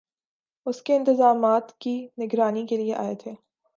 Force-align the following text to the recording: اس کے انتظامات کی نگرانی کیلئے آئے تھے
اس 0.65 0.81
کے 0.81 0.95
انتظامات 0.95 1.71
کی 1.79 1.95
نگرانی 2.17 2.65
کیلئے 2.67 2.93
آئے 2.95 3.15
تھے 3.15 3.31